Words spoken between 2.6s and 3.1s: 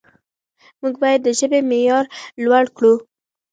کړو.